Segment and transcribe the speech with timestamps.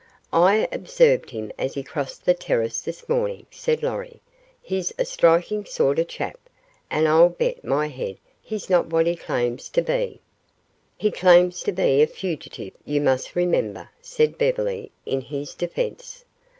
[0.33, 4.19] "I observed him as he crossed the terrace this morning," said Lorry.
[4.59, 6.39] "He's a striking sort of chap,
[6.89, 10.19] and I'll bet my head he's not what he claims to be."
[10.97, 16.25] "He claims to be a fugitive, you must remember," said Beverly, in his defense.